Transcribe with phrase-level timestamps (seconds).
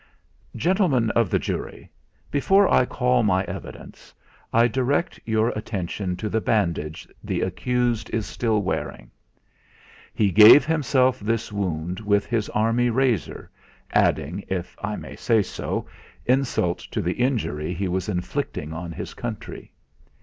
[0.55, 1.91] "Gentlemen of the jury,
[2.31, 4.15] before I call my evidence,
[4.51, 9.11] I direct your attention to the bandage the accused is still wearing.
[10.11, 13.51] He gave himself this wound with his Army razor,
[13.93, 15.85] adding, if I may say so,
[16.25, 19.71] insult to the injury he was inflicting on his country.